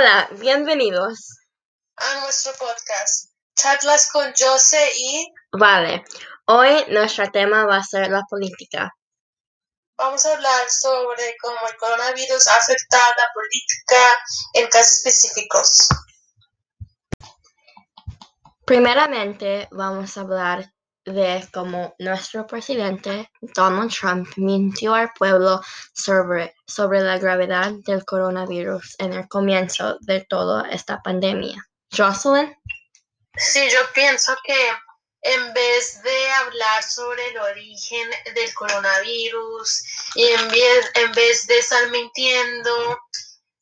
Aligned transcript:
Hola, 0.00 0.28
bienvenidos. 0.38 1.40
a 1.96 2.20
nuestro 2.20 2.52
podcast, 2.52 3.32
Charlas 3.56 4.08
con 4.12 4.32
Jose 4.38 4.92
y 4.96 5.26
Vale, 5.50 6.04
hoy 6.44 6.84
nuestro 6.90 7.28
tema 7.32 7.64
va 7.66 7.78
a 7.78 7.82
ser 7.82 8.08
la 8.08 8.22
política. 8.30 8.92
vamos 9.96 10.24
a 10.24 10.34
hablar 10.34 10.70
sobre 10.70 11.36
cómo 11.42 11.56
el 11.68 11.76
coronavirus 11.78 12.46
ha 12.46 12.54
afectado 12.54 13.12
la 13.16 13.26
política 13.34 14.00
en 14.54 14.68
casos 14.68 14.98
específicos. 14.98 15.88
Primeramente, 18.64 19.66
vamos 19.72 20.16
a 20.16 20.20
hablar 20.20 20.72
de 21.08 21.46
cómo 21.52 21.94
nuestro 21.98 22.46
presidente 22.46 23.30
Donald 23.40 23.92
Trump 23.92 24.28
mintió 24.36 24.94
al 24.94 25.12
pueblo 25.12 25.60
sobre, 25.92 26.54
sobre 26.66 27.00
la 27.00 27.18
gravedad 27.18 27.72
del 27.86 28.04
coronavirus 28.04 28.96
en 28.98 29.12
el 29.12 29.28
comienzo 29.28 29.98
de 30.00 30.20
toda 30.22 30.68
esta 30.70 31.00
pandemia. 31.02 31.64
Jocelyn, 31.96 32.54
Sí, 33.38 33.60
yo 33.70 33.78
pienso 33.94 34.36
que 34.44 34.70
en 35.22 35.54
vez 35.54 36.02
de 36.02 36.30
hablar 36.30 36.82
sobre 36.82 37.24
el 37.28 37.38
origen 37.38 38.10
del 38.34 38.52
coronavirus 38.54 39.82
y 40.16 40.24
en 40.26 40.48
vez, 40.48 40.90
en 40.94 41.12
vez 41.12 41.46
de 41.46 41.58
estar 41.58 41.88
mintiendo, 41.90 42.98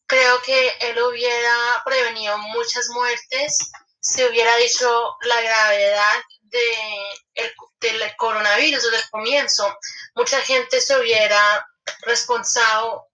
creo 0.07 0.41
que 0.43 0.73
él 0.81 1.03
hubiera 1.03 1.83
prevenido 1.85 2.39
muchas 2.39 2.89
muertes 2.89 3.71
si 4.01 4.25
hubiera 4.25 4.57
dicho 4.57 5.17
la 5.23 5.41
gravedad 5.43 6.23
de 6.49 7.13
el- 7.35 7.55
del 7.81 8.17
coronavirus 8.17 8.83
desde 8.83 8.97
el 8.99 9.11
comienzo. 9.11 9.77
Mucha 10.15 10.41
gente 10.41 10.81
se 10.81 10.99
hubiera 10.99 11.67
responsado, 12.03 13.07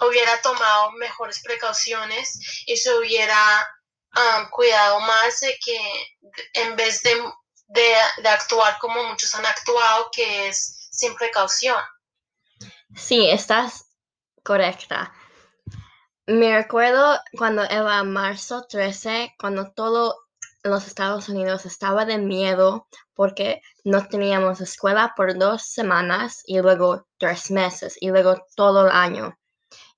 hubiera 0.00 0.40
tomado 0.42 0.92
mejores 0.92 1.40
precauciones 1.42 2.38
y 2.66 2.76
se 2.76 2.94
hubiera 2.98 3.66
um, 4.14 4.48
cuidado 4.50 5.00
más 5.00 5.40
de 5.40 5.58
que 5.64 5.78
en 6.54 6.76
vez 6.76 7.02
de, 7.02 7.14
de, 7.68 7.94
de 8.22 8.28
actuar 8.28 8.78
como 8.78 9.02
muchos 9.04 9.34
han 9.34 9.46
actuado, 9.46 10.10
que 10.12 10.48
es 10.48 10.88
sin 10.90 11.14
precaución. 11.16 11.76
sí, 12.94 13.28
estás 13.30 13.86
correcta. 14.42 15.12
Me 16.26 16.56
recuerdo 16.56 17.20
cuando 17.38 17.62
era 17.64 18.02
marzo 18.02 18.66
13, 18.68 19.34
cuando 19.38 19.72
todo 19.72 20.25
los 20.66 20.86
Estados 20.86 21.28
Unidos 21.28 21.66
estaba 21.66 22.04
de 22.04 22.18
miedo 22.18 22.86
porque 23.14 23.60
no 23.84 24.06
teníamos 24.06 24.60
escuela 24.60 25.14
por 25.16 25.38
dos 25.38 25.62
semanas 25.66 26.42
y 26.44 26.60
luego 26.60 27.06
tres 27.18 27.50
meses 27.50 27.96
y 28.00 28.10
luego 28.10 28.44
todo 28.56 28.86
el 28.86 28.92
año. 28.92 29.36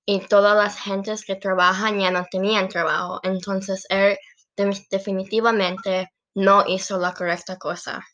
Y 0.05 0.21
todas 0.21 0.55
las 0.55 0.79
gentes 0.79 1.23
que 1.23 1.35
trabajan 1.35 1.99
ya 1.99 2.11
no 2.11 2.25
tenían 2.31 2.67
trabajo. 2.67 3.19
Entonces 3.23 3.85
él 3.89 4.17
de- 4.57 4.87
definitivamente 4.89 6.11
no 6.35 6.63
hizo 6.67 6.97
la 6.97 7.13
correcta 7.13 7.57
cosa. 7.57 8.05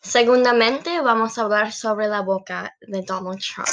Segundamente 0.00 1.00
vamos 1.00 1.36
a 1.36 1.42
hablar 1.42 1.72
sobre 1.72 2.06
la 2.06 2.20
boca 2.20 2.76
de 2.80 3.02
Donald 3.02 3.40
Trump 3.40 3.68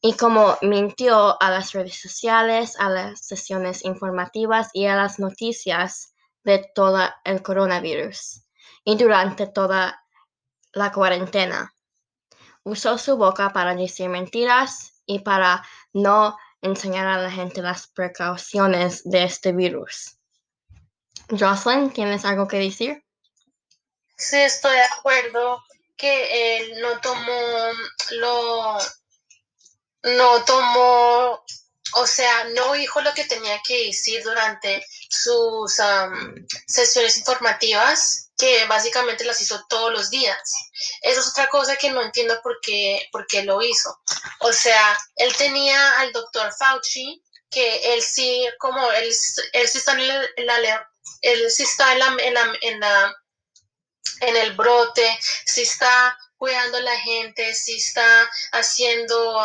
y 0.00 0.14
cómo 0.14 0.56
mintió 0.62 1.40
a 1.42 1.50
las 1.50 1.72
redes 1.72 2.00
sociales, 2.00 2.76
a 2.78 2.88
las 2.88 3.26
sesiones 3.26 3.84
informativas 3.84 4.70
y 4.72 4.86
a 4.86 4.96
las 4.96 5.18
noticias 5.18 6.14
de 6.42 6.70
todo 6.74 6.98
el 7.24 7.42
coronavirus 7.42 8.42
y 8.84 8.96
durante 8.96 9.46
toda 9.46 10.02
la 10.72 10.90
cuarentena. 10.92 11.74
Usó 12.62 12.98
su 12.98 13.16
boca 13.16 13.52
para 13.52 13.74
decir 13.74 14.08
mentiras 14.08 15.02
y 15.06 15.20
para 15.20 15.62
no 15.92 16.36
enseñar 16.62 17.06
a 17.06 17.18
la 17.18 17.30
gente 17.30 17.62
las 17.62 17.88
precauciones 17.88 19.02
de 19.04 19.24
este 19.24 19.52
virus. 19.52 20.18
Jocelyn, 21.28 21.90
¿tienes 21.92 22.24
algo 22.24 22.48
que 22.48 22.58
decir? 22.58 23.04
Sí, 24.16 24.36
estoy 24.36 24.72
de 24.72 24.82
acuerdo 24.82 25.62
que 25.96 26.58
él 26.58 26.80
no 26.80 27.00
tomó 27.00 27.72
lo, 28.12 28.78
no 30.02 30.44
tomó, 30.44 31.44
o 31.94 32.06
sea, 32.06 32.44
no 32.54 32.72
dijo 32.74 33.00
lo 33.00 33.12
que 33.14 33.24
tenía 33.24 33.60
que 33.66 33.86
decir 33.86 34.22
durante 34.22 34.84
sus 35.08 35.78
am, 35.80 36.46
sesiones 36.66 37.16
informativas, 37.18 38.30
que 38.38 38.64
básicamente 38.66 39.24
las 39.24 39.40
hizo 39.40 39.62
todos 39.68 39.92
los 39.92 40.10
días. 40.10 40.40
Eso 41.02 41.20
es 41.20 41.28
otra 41.28 41.48
cosa 41.48 41.76
que 41.76 41.90
no 41.90 42.00
entiendo 42.02 42.40
por 42.42 42.58
qué, 42.62 43.06
por 43.12 43.26
qué 43.26 43.42
lo 43.42 43.60
hizo. 43.62 44.00
O 44.40 44.52
sea, 44.52 44.98
él 45.16 45.34
tenía 45.36 45.98
al 46.00 46.12
doctor 46.12 46.52
Fauci, 46.58 47.22
que 47.50 47.94
él 47.94 48.02
sí, 48.02 48.48
como 48.58 48.90
él, 48.92 49.12
él 49.52 49.68
sí 49.68 49.78
está 49.78 49.92
en 49.92 50.46
la- 50.46 50.88
él 51.22 51.50
sí 51.50 51.64
está 51.64 51.92
en 51.92 51.98
la, 51.98 52.16
en 52.20 52.34
la, 52.34 52.52
en 52.62 52.80
la 52.80 53.14
en 54.20 54.36
el 54.36 54.52
brote, 54.54 55.18
si 55.46 55.62
está 55.62 56.16
cuidando 56.40 56.78
a 56.78 56.80
la 56.80 56.98
gente, 57.00 57.54
si 57.54 57.76
está 57.76 58.30
haciendo 58.52 59.44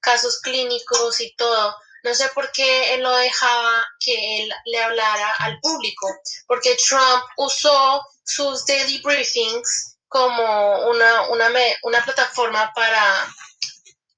casos 0.00 0.40
clínicos 0.40 1.20
y 1.20 1.32
todo. 1.36 1.76
No 2.02 2.12
sé 2.12 2.28
por 2.30 2.50
qué 2.50 2.94
él 2.94 3.02
no 3.02 3.14
dejaba 3.14 3.86
que 4.00 4.42
él 4.42 4.52
le 4.64 4.82
hablara 4.82 5.32
al 5.36 5.60
público, 5.60 6.08
porque 6.48 6.76
Trump 6.88 7.22
usó 7.36 8.04
sus 8.24 8.66
daily 8.66 9.00
briefings 9.04 9.96
como 10.08 10.88
una, 10.90 11.28
una, 11.28 11.48
una 11.84 12.04
plataforma 12.04 12.72
para, 12.74 13.32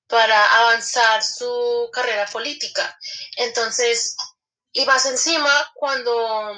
para 0.06 0.60
avanzar 0.60 1.22
su 1.22 1.90
carrera 1.92 2.24
política. 2.32 2.98
Entonces, 3.36 4.16
y 4.72 4.86
más 4.86 5.04
encima 5.04 5.70
cuando 5.74 6.54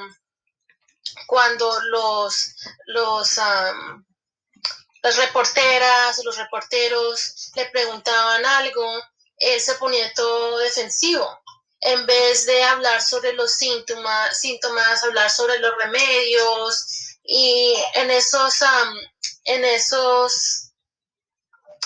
cuando 1.27 1.81
los, 1.91 2.55
los, 2.87 3.41
las 5.06 5.17
reporteras 5.19 6.25
los 6.25 6.37
reporteros 6.37 7.53
le 7.55 7.67
preguntaban 7.67 8.44
algo, 8.44 8.84
él 9.39 9.61
se 9.61 9.77
ponía 9.77 10.12
todo 10.15 10.59
defensivo. 10.59 11.25
En 11.78 12.05
vez 12.06 12.44
de 12.47 12.65
hablar 12.65 13.00
sobre 13.00 13.33
los 13.34 13.53
síntomas, 13.53 14.41
síntomas 14.41 15.05
hablar 15.05 15.31
sobre 15.31 15.61
los 15.61 15.72
remedios 15.78 17.19
y 17.22 17.77
en 17.95 18.11
esos, 18.11 18.61
am, 18.62 18.95
en 19.45 19.65
esos, 19.65 20.72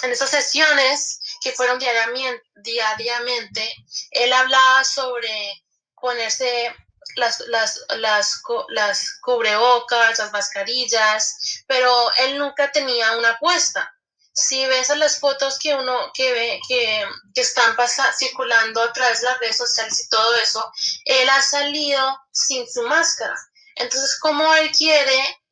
en 0.02 0.12
esas 0.12 0.30
sesiones 0.30 1.20
que 1.42 1.52
fueron 1.52 1.78
diariamente, 1.78 2.42
diariamente, 2.62 3.70
él 4.12 4.32
hablaba 4.32 4.82
sobre 4.82 5.62
ponerse 6.00 6.74
las, 7.20 7.40
las, 7.40 7.80
las, 7.98 8.42
las 8.68 9.18
cubrebocas, 9.20 10.18
las 10.18 10.32
mascarillas, 10.32 11.62
pero 11.68 12.10
él 12.18 12.38
nunca 12.38 12.72
tenía 12.72 13.16
una 13.16 13.38
puesta. 13.38 13.94
Si 14.32 14.64
ves 14.66 14.90
a 14.90 14.96
las 14.96 15.18
fotos 15.18 15.58
que 15.58 15.74
uno 15.74 16.10
que 16.14 16.32
ve 16.32 16.60
que, 16.66 17.04
que 17.34 17.40
están 17.42 17.76
circulando 18.16 18.82
a 18.82 18.92
través 18.92 19.20
de 19.20 19.26
las 19.26 19.38
redes 19.38 19.56
sociales 19.56 20.00
y 20.00 20.08
todo 20.08 20.34
eso, 20.36 20.72
él 21.04 21.28
ha 21.28 21.42
salido 21.42 22.18
sin 22.32 22.68
su 22.70 22.82
máscara. 22.82 23.36
Entonces, 23.76 24.18
¿cómo 24.20 24.54
él 24.54 24.70
quiere 24.72 25.42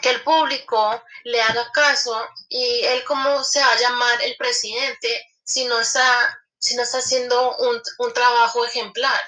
que 0.00 0.10
el 0.10 0.22
público 0.22 1.02
le 1.24 1.42
haga 1.42 1.70
caso 1.72 2.16
y 2.48 2.84
él 2.84 3.04
cómo 3.04 3.42
se 3.44 3.60
va 3.60 3.72
a 3.72 3.78
llamar 3.78 4.22
el 4.22 4.36
presidente 4.36 5.26
si 5.44 5.64
no 5.64 5.80
está, 5.80 6.42
si 6.58 6.76
no 6.76 6.82
está 6.82 6.98
haciendo 6.98 7.56
un, 7.56 7.82
un 7.98 8.12
trabajo 8.14 8.64
ejemplar? 8.64 9.20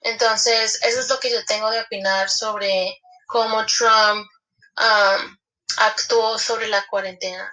Entonces, 0.00 0.80
eso 0.82 1.00
es 1.00 1.08
lo 1.08 1.18
que 1.18 1.30
yo 1.30 1.44
tengo 1.46 1.70
de 1.70 1.80
opinar 1.80 2.30
sobre 2.30 2.98
cómo 3.26 3.64
Trump 3.66 4.26
um, 4.76 5.36
actuó 5.78 6.38
sobre 6.38 6.68
la 6.68 6.84
cuarentena. 6.88 7.52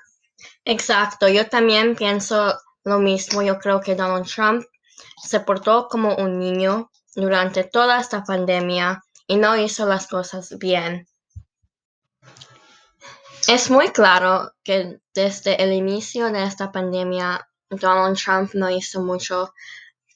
Exacto, 0.63 1.27
yo 1.27 1.47
también 1.47 1.95
pienso 1.95 2.57
lo 2.83 2.99
mismo. 2.99 3.41
Yo 3.41 3.59
creo 3.59 3.81
que 3.81 3.95
Donald 3.95 4.27
Trump 4.27 4.65
se 5.23 5.39
portó 5.39 5.87
como 5.87 6.15
un 6.15 6.39
niño 6.39 6.91
durante 7.15 7.63
toda 7.63 7.99
esta 7.99 8.23
pandemia 8.23 9.01
y 9.27 9.37
no 9.37 9.57
hizo 9.57 9.85
las 9.85 10.07
cosas 10.07 10.57
bien. 10.57 11.07
Es 13.47 13.69
muy 13.69 13.89
claro 13.89 14.53
que 14.63 14.99
desde 15.13 15.61
el 15.61 15.71
inicio 15.73 16.31
de 16.31 16.43
esta 16.43 16.71
pandemia, 16.71 17.47
Donald 17.69 18.17
Trump 18.17 18.53
no 18.53 18.69
hizo 18.69 19.01
mucho 19.01 19.53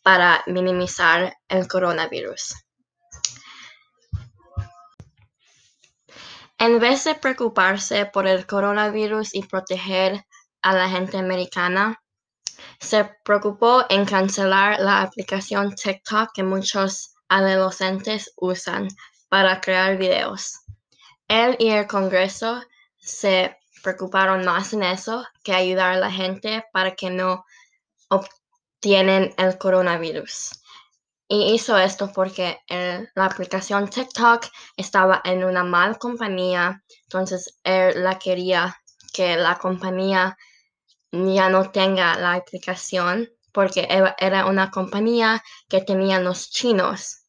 para 0.03 0.43
minimizar 0.47 1.33
el 1.47 1.67
coronavirus. 1.67 2.55
En 6.57 6.79
vez 6.79 7.05
de 7.05 7.15
preocuparse 7.15 8.05
por 8.05 8.27
el 8.27 8.45
coronavirus 8.45 9.33
y 9.33 9.43
proteger 9.43 10.25
a 10.61 10.73
la 10.73 10.89
gente 10.89 11.17
americana, 11.17 12.01
se 12.79 13.05
preocupó 13.23 13.85
en 13.89 14.05
cancelar 14.05 14.79
la 14.79 15.01
aplicación 15.01 15.73
TikTok 15.73 16.31
que 16.33 16.43
muchos 16.43 17.15
adolescentes 17.29 18.33
usan 18.35 18.89
para 19.29 19.61
crear 19.61 19.97
videos. 19.97 20.59
Él 21.27 21.55
y 21.59 21.69
el 21.69 21.87
Congreso 21.87 22.61
se 22.97 23.55
preocuparon 23.81 24.43
más 24.43 24.73
en 24.73 24.83
eso 24.83 25.25
que 25.43 25.53
ayudar 25.53 25.93
a 25.93 25.99
la 25.99 26.11
gente 26.11 26.65
para 26.73 26.95
que 26.95 27.09
no 27.09 27.45
obtienen 28.79 29.33
el 29.37 29.57
coronavirus. 29.57 30.51
Y 31.27 31.53
hizo 31.53 31.77
esto 31.77 32.11
porque 32.13 32.59
la 33.13 33.25
aplicación 33.25 33.89
TikTok 33.89 34.45
estaba 34.77 35.21
en 35.25 35.43
una 35.43 35.65
mal 35.65 35.99
compañía, 35.99 36.81
entonces 37.03 37.59
él 37.63 38.01
la 38.03 38.17
quería 38.17 38.81
que 39.13 39.35
la 39.35 39.57
compañía 39.57 40.37
ya 41.11 41.49
no 41.49 41.69
tenga 41.71 42.17
la 42.17 42.33
aplicación 42.35 43.29
porque 43.51 43.85
era 44.17 44.45
una 44.45 44.71
compañía 44.71 45.43
que 45.67 45.81
tenían 45.81 46.23
los 46.23 46.49
chinos 46.49 47.25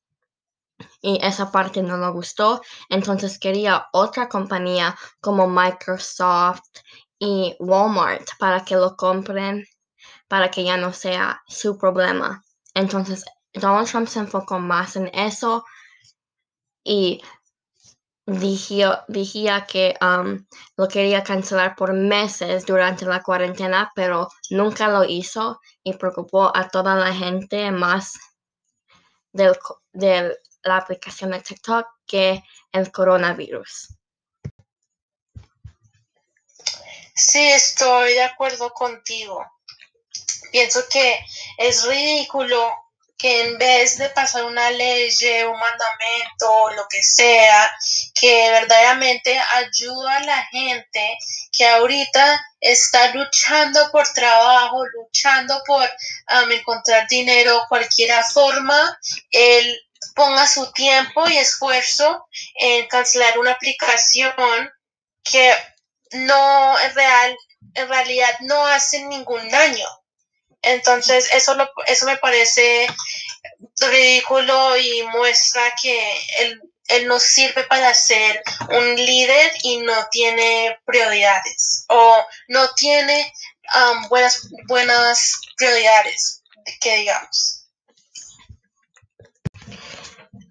y 1.02 1.18
esa 1.20 1.50
parte 1.50 1.82
no 1.82 1.98
le 1.98 2.10
gustó, 2.10 2.62
entonces 2.88 3.38
quería 3.38 3.88
otra 3.92 4.28
compañía 4.28 4.96
como 5.20 5.48
Microsoft 5.48 6.62
y 7.18 7.56
Walmart 7.58 8.28
para 8.38 8.64
que 8.64 8.76
lo 8.76 8.96
compren 8.96 9.66
para 10.30 10.48
que 10.48 10.62
ya 10.62 10.76
no 10.76 10.92
sea 10.92 11.42
su 11.48 11.76
problema. 11.76 12.44
Entonces 12.72 13.24
Donald 13.52 13.90
Trump 13.90 14.06
se 14.06 14.20
enfocó 14.20 14.60
más 14.60 14.94
en 14.94 15.10
eso 15.12 15.64
y 16.84 17.20
dijía, 18.26 19.66
que 19.66 19.96
um, 20.00 20.46
lo 20.76 20.86
quería 20.86 21.24
cancelar 21.24 21.74
por 21.74 21.92
meses 21.94 22.64
durante 22.64 23.06
la 23.06 23.24
cuarentena, 23.24 23.90
pero 23.96 24.28
nunca 24.50 24.86
lo 24.86 25.02
hizo 25.02 25.60
y 25.82 25.94
preocupó 25.94 26.56
a 26.56 26.68
toda 26.68 26.94
la 26.94 27.12
gente 27.12 27.68
más 27.72 28.12
de 29.32 29.52
la 30.62 30.76
aplicación 30.76 31.32
de 31.32 31.40
TikTok 31.40 31.88
que 32.06 32.44
el 32.70 32.92
coronavirus. 32.92 33.96
Sí, 37.16 37.48
estoy 37.48 38.14
de 38.14 38.22
acuerdo 38.22 38.70
contigo. 38.70 39.44
Pienso 40.50 40.88
que 40.88 41.18
es 41.58 41.84
ridículo 41.84 42.74
que 43.20 43.42
en 43.42 43.58
vez 43.58 43.98
de 43.98 44.08
pasar 44.08 44.44
una 44.44 44.70
ley, 44.70 45.10
un 45.44 45.58
mandamento, 45.58 46.70
lo 46.74 46.86
que 46.88 47.02
sea, 47.02 47.70
que 48.14 48.50
verdaderamente 48.50 49.38
ayuda 49.52 50.16
a 50.16 50.24
la 50.24 50.46
gente 50.46 51.18
que 51.52 51.68
ahorita 51.68 52.46
está 52.60 53.12
luchando 53.12 53.90
por 53.92 54.08
trabajo, 54.14 54.86
luchando 54.86 55.62
por 55.66 55.84
um, 55.84 56.50
encontrar 56.50 57.06
dinero, 57.08 57.62
cualquier 57.68 58.10
forma, 58.24 58.98
él 59.30 59.78
ponga 60.14 60.46
su 60.46 60.72
tiempo 60.72 61.28
y 61.28 61.36
esfuerzo 61.36 62.26
en 62.54 62.86
cancelar 62.88 63.38
una 63.38 63.52
aplicación 63.52 64.70
que 65.22 65.54
no 66.12 66.78
es 66.78 66.94
real, 66.94 67.36
en 67.74 67.88
realidad 67.88 68.34
no 68.40 68.66
hace 68.66 69.04
ningún 69.04 69.46
daño. 69.50 69.86
Entonces, 70.62 71.28
eso, 71.32 71.54
lo, 71.54 71.70
eso 71.86 72.06
me 72.06 72.16
parece 72.18 72.86
ridículo 73.78 74.76
y 74.76 75.02
muestra 75.04 75.62
que 75.82 75.98
él, 76.38 76.60
él 76.88 77.06
no 77.06 77.18
sirve 77.18 77.64
para 77.64 77.94
ser 77.94 78.42
un 78.70 78.96
líder 78.96 79.52
y 79.62 79.78
no 79.78 79.94
tiene 80.10 80.78
prioridades 80.84 81.84
o 81.88 82.24
no 82.48 82.72
tiene 82.74 83.32
um, 83.74 84.08
buenas, 84.08 84.48
buenas 84.66 85.40
prioridades, 85.56 86.42
que 86.80 86.96
digamos. 86.98 87.66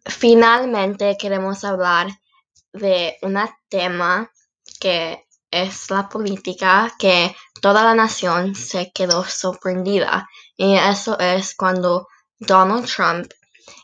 Finalmente 0.06 1.18
queremos 1.18 1.64
hablar 1.64 2.08
de 2.74 3.18
un 3.22 3.40
tema 3.70 4.32
que 4.80 5.26
es 5.52 5.90
la 5.90 6.10
política 6.10 6.94
que 7.00 7.36
toda 7.62 7.84
la 7.84 7.96
nación 7.96 8.56
se 8.56 8.92
quedó 8.92 9.24
sorprendida 9.24 10.28
y 10.56 10.76
eso 10.76 11.18
es 11.20 11.56
cuando 11.56 12.08
Donald 12.40 12.88
Trump 12.88 13.32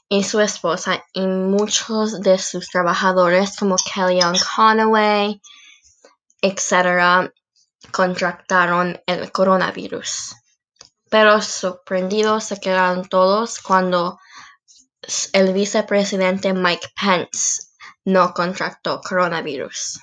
y 0.07 0.23
su 0.23 0.39
esposa 0.39 1.03
y 1.13 1.25
muchos 1.25 2.21
de 2.21 2.37
sus 2.37 2.69
trabajadores 2.69 3.57
como 3.57 3.75
Kellyanne 3.75 4.39
Conway, 4.55 5.41
etc., 6.41 7.31
contractaron 7.91 9.01
el 9.05 9.31
coronavirus. 9.31 10.35
Pero 11.09 11.41
sorprendidos 11.41 12.45
se 12.45 12.59
quedaron 12.59 13.07
todos 13.07 13.59
cuando 13.59 14.19
el 15.33 15.53
vicepresidente 15.53 16.53
Mike 16.53 16.89
Pence 16.99 17.61
no 18.05 18.33
contractó 18.33 19.01
coronavirus. 19.01 19.99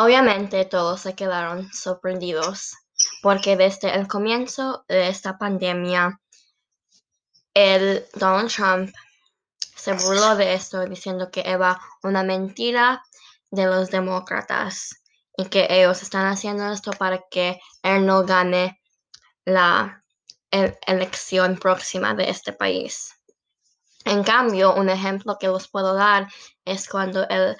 Obviamente 0.00 0.64
todos 0.64 1.00
se 1.00 1.16
quedaron 1.16 1.72
sorprendidos 1.72 2.76
porque 3.20 3.56
desde 3.56 3.92
el 3.96 4.06
comienzo 4.06 4.84
de 4.86 5.08
esta 5.08 5.38
pandemia, 5.38 6.20
el 7.52 8.06
Donald 8.14 8.48
Trump 8.48 8.94
se 9.74 9.94
burló 9.94 10.36
de 10.36 10.54
esto 10.54 10.84
diciendo 10.84 11.32
que 11.32 11.42
era 11.44 11.80
una 12.04 12.22
mentira 12.22 13.02
de 13.50 13.66
los 13.66 13.90
demócratas 13.90 15.02
y 15.36 15.46
que 15.46 15.66
ellos 15.68 16.00
están 16.00 16.26
haciendo 16.26 16.70
esto 16.70 16.92
para 16.92 17.24
que 17.28 17.58
él 17.82 18.06
no 18.06 18.22
gane 18.22 18.80
la 19.44 20.04
elección 20.52 21.58
próxima 21.58 22.14
de 22.14 22.30
este 22.30 22.52
país. 22.52 23.16
En 24.04 24.22
cambio, 24.22 24.76
un 24.76 24.90
ejemplo 24.90 25.38
que 25.40 25.48
los 25.48 25.66
puedo 25.66 25.92
dar 25.94 26.28
es 26.64 26.88
cuando 26.88 27.28
el 27.28 27.56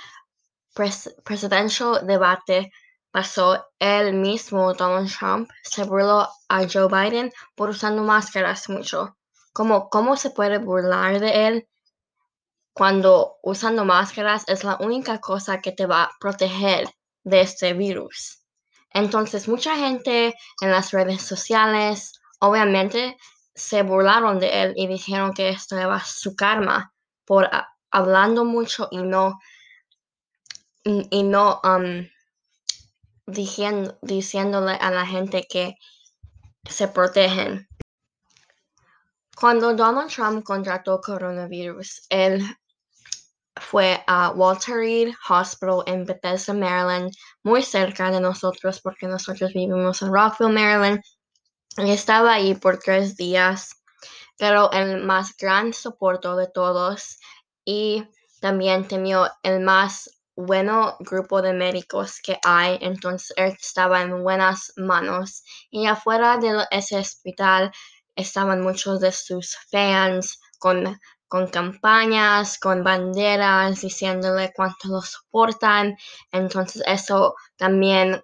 presidential 1.24 2.06
debate 2.06 2.70
pasó 3.10 3.66
el 3.78 4.14
mismo 4.14 4.74
Donald 4.74 5.10
Trump 5.16 5.50
se 5.62 5.84
burló 5.84 6.28
a 6.48 6.66
Joe 6.68 6.88
Biden 6.88 7.32
por 7.54 7.70
usando 7.70 8.02
máscaras 8.02 8.68
mucho. 8.68 9.16
Como, 9.52 9.88
¿Cómo 9.88 10.16
se 10.16 10.30
puede 10.30 10.58
burlar 10.58 11.18
de 11.20 11.48
él 11.48 11.68
cuando 12.72 13.38
usando 13.42 13.84
máscaras 13.84 14.44
es 14.46 14.62
la 14.62 14.76
única 14.80 15.18
cosa 15.18 15.60
que 15.60 15.72
te 15.72 15.86
va 15.86 16.04
a 16.04 16.10
proteger 16.20 16.88
de 17.24 17.40
este 17.40 17.72
virus? 17.72 18.44
Entonces, 18.90 19.48
mucha 19.48 19.76
gente 19.76 20.34
en 20.60 20.70
las 20.70 20.92
redes 20.92 21.22
sociales, 21.22 22.20
obviamente, 22.40 23.16
se 23.54 23.82
burlaron 23.82 24.38
de 24.38 24.62
él 24.62 24.72
y 24.76 24.86
dijeron 24.86 25.34
que 25.34 25.48
esto 25.48 25.76
era 25.76 26.00
su 26.04 26.36
karma 26.36 26.92
por 27.24 27.50
hablando 27.90 28.44
mucho 28.44 28.88
y 28.90 28.98
no 28.98 29.38
y 30.84 31.22
no 31.22 31.60
um, 31.64 32.06
diciendo, 33.26 33.98
diciéndole 34.02 34.72
a 34.72 34.90
la 34.90 35.06
gente 35.06 35.46
que 35.48 35.76
se 36.68 36.88
protegen. 36.88 37.68
Cuando 39.36 39.74
Donald 39.74 40.10
Trump 40.10 40.44
contrató 40.44 41.00
coronavirus, 41.00 42.06
él 42.10 42.42
fue 43.60 44.02
a 44.06 44.30
Walter 44.30 44.76
Reed 44.76 45.14
Hospital 45.28 45.82
en 45.86 46.04
Bethesda, 46.04 46.54
Maryland, 46.54 47.12
muy 47.42 47.62
cerca 47.62 48.10
de 48.10 48.20
nosotros 48.20 48.80
porque 48.80 49.06
nosotros 49.06 49.52
vivimos 49.52 50.02
en 50.02 50.12
Rockville, 50.12 50.52
Maryland. 50.52 51.00
Y 51.76 51.90
estaba 51.90 52.34
ahí 52.34 52.54
por 52.54 52.78
tres 52.78 53.16
días, 53.16 53.70
pero 54.36 54.70
el 54.72 55.04
más 55.04 55.36
gran 55.36 55.72
soporte 55.72 56.28
de 56.28 56.48
todos 56.48 57.18
y 57.64 58.04
también 58.40 58.88
temió 58.88 59.28
el 59.42 59.60
más 59.60 60.17
bueno 60.38 60.96
grupo 61.00 61.42
de 61.42 61.52
médicos 61.52 62.20
que 62.22 62.38
hay, 62.44 62.78
entonces 62.80 63.32
él 63.36 63.56
estaba 63.60 64.02
en 64.02 64.22
buenas 64.22 64.72
manos. 64.76 65.42
Y 65.68 65.86
afuera 65.86 66.36
de 66.36 66.64
ese 66.70 66.96
hospital 66.96 67.72
estaban 68.14 68.60
muchos 68.60 69.00
de 69.00 69.10
sus 69.10 69.56
fans 69.68 70.38
con, 70.60 71.00
con 71.26 71.48
campañas, 71.48 72.56
con 72.60 72.84
banderas, 72.84 73.80
diciéndole 73.80 74.52
cuánto 74.54 74.86
lo 74.88 75.02
soportan. 75.02 75.96
Entonces 76.30 76.84
eso 76.86 77.34
también 77.56 78.22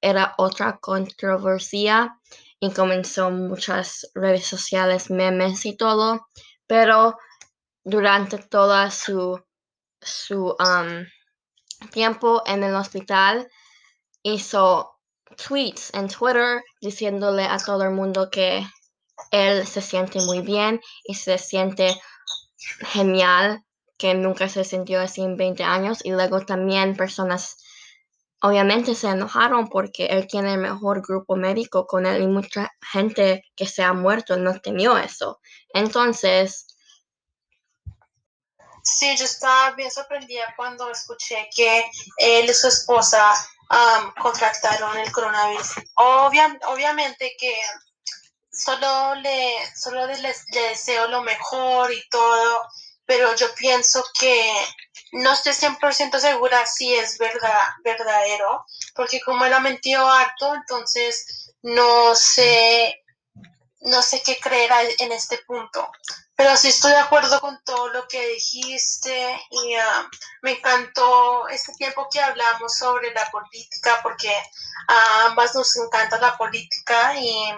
era 0.00 0.34
otra 0.38 0.78
controversia 0.78 2.18
y 2.58 2.72
comenzó 2.72 3.30
muchas 3.30 4.10
redes 4.14 4.46
sociales, 4.46 5.10
memes 5.10 5.66
y 5.66 5.76
todo. 5.76 6.26
Pero 6.66 7.18
durante 7.84 8.38
toda 8.38 8.90
su 8.90 9.38
su 10.06 10.56
um, 10.58 11.06
tiempo 11.90 12.42
en 12.46 12.62
el 12.62 12.74
hospital, 12.74 13.48
hizo 14.22 14.98
tweets 15.36 15.92
en 15.94 16.08
Twitter 16.08 16.62
diciéndole 16.80 17.44
a 17.44 17.58
todo 17.58 17.82
el 17.82 17.90
mundo 17.90 18.30
que 18.30 18.66
él 19.30 19.66
se 19.66 19.80
siente 19.80 20.20
muy 20.20 20.40
bien 20.40 20.80
y 21.04 21.14
se 21.14 21.38
siente 21.38 22.00
genial, 22.92 23.62
que 23.98 24.14
nunca 24.14 24.48
se 24.48 24.64
sintió 24.64 25.00
así 25.00 25.22
en 25.22 25.36
20 25.36 25.64
años. 25.64 26.04
Y 26.04 26.10
luego 26.10 26.44
también 26.44 26.96
personas 26.96 27.56
obviamente 28.42 28.94
se 28.94 29.08
enojaron 29.08 29.68
porque 29.68 30.06
él 30.06 30.26
tiene 30.26 30.54
el 30.54 30.60
mejor 30.60 31.02
grupo 31.06 31.36
médico 31.36 31.86
con 31.86 32.06
él 32.06 32.22
y 32.22 32.26
mucha 32.26 32.70
gente 32.92 33.44
que 33.56 33.66
se 33.66 33.82
ha 33.82 33.92
muerto 33.92 34.36
no 34.36 34.58
temió 34.60 34.96
eso. 34.98 35.40
Entonces, 35.72 36.75
Sí, 38.86 39.16
yo 39.16 39.24
estaba 39.24 39.72
bien 39.72 39.90
sorprendida 39.90 40.54
cuando 40.56 40.88
escuché 40.90 41.48
que 41.54 41.90
él 42.18 42.48
y 42.48 42.54
su 42.54 42.68
esposa 42.68 43.34
um, 43.68 44.12
contractaron 44.22 44.96
el 44.98 45.10
coronavirus. 45.10 45.72
obviamente 45.96 47.34
que 47.36 47.60
solo 48.48 49.16
le, 49.16 49.56
solo 49.76 50.06
le 50.06 50.34
deseo 50.52 51.08
lo 51.08 51.20
mejor 51.22 51.92
y 51.92 52.08
todo, 52.08 52.68
pero 53.04 53.34
yo 53.34 53.52
pienso 53.56 54.04
que 54.18 54.52
no 55.12 55.32
estoy 55.32 55.52
100% 55.52 56.20
segura 56.20 56.64
si 56.64 56.94
es 56.94 57.18
verdad, 57.18 57.66
verdadero, 57.82 58.64
porque 58.94 59.20
como 59.20 59.44
él 59.46 59.52
ha 59.52 59.60
mentido 59.60 60.08
harto, 60.08 60.54
entonces 60.54 61.52
no 61.62 62.14
sé, 62.14 63.04
no 63.80 64.00
sé 64.00 64.22
qué 64.22 64.38
creer 64.38 64.70
en 65.00 65.10
este 65.10 65.38
punto. 65.38 65.90
Pero 66.36 66.54
sí 66.56 66.68
estoy 66.68 66.92
de 66.92 66.98
acuerdo 66.98 67.40
con 67.40 67.58
todo 67.64 67.88
lo 67.88 68.06
que 68.08 68.28
dijiste 68.28 69.40
y 69.50 69.74
ah, 69.74 70.08
me 70.42 70.52
encantó 70.52 71.48
este 71.48 71.72
tiempo 71.74 72.06
que 72.10 72.20
hablamos 72.20 72.76
sobre 72.76 73.12
la 73.14 73.30
política, 73.30 73.98
porque 74.02 74.30
a 74.88 75.26
ambas 75.26 75.54
nos 75.54 75.74
encanta 75.76 76.20
la 76.20 76.36
política 76.36 77.18
y 77.18 77.54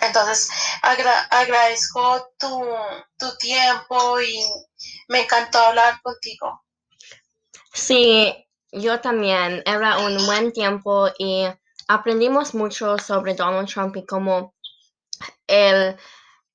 entonces 0.00 0.48
agradezco 0.82 2.30
tu, 2.38 2.64
tu 3.16 3.36
tiempo 3.38 4.20
y 4.20 4.44
me 5.08 5.22
encantó 5.22 5.58
hablar 5.58 6.00
contigo. 6.02 6.62
Sí, 7.72 8.46
yo 8.70 9.00
también. 9.00 9.62
Era 9.66 9.98
un 9.98 10.24
buen 10.26 10.52
tiempo 10.52 11.08
y 11.18 11.46
aprendimos 11.88 12.54
mucho 12.54 12.98
sobre 12.98 13.34
Donald 13.34 13.68
Trump 13.68 13.96
y 13.96 14.06
cómo 14.06 14.54
él 15.46 15.96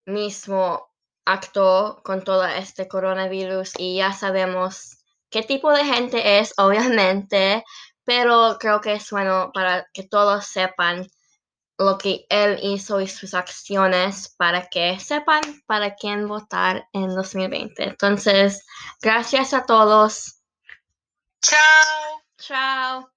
mismo 0.06 0.93
actuó 1.26 2.02
con 2.04 2.24
todo 2.24 2.46
este 2.46 2.88
coronavirus 2.88 3.74
y 3.78 3.98
ya 3.98 4.14
sabemos 4.14 4.98
qué 5.30 5.44
tipo 5.44 5.72
de 5.72 5.86
gente 5.86 6.40
es, 6.40 6.54
obviamente, 6.58 7.64
pero 8.04 8.58
creo 8.60 8.82
que 8.82 8.94
es 8.94 9.10
bueno 9.12 9.52
para 9.54 9.88
que 9.94 10.04
todos 10.04 10.46
sepan 10.46 11.08
lo 11.78 11.98
que 11.98 12.26
él 12.30 12.60
hizo 12.62 13.02
y 13.02 13.08
sus 13.08 13.34
acciones 13.34 14.36
para 14.38 14.68
que 14.68 15.00
sepan 15.00 15.42
para 15.66 15.96
quién 15.96 16.28
votar 16.28 16.88
en 16.94 17.08
2020. 17.10 17.84
Entonces, 17.84 18.66
gracias 19.02 19.54
a 19.54 19.66
todos. 19.66 20.40
Chao. 21.42 22.22
Chao. 22.38 23.13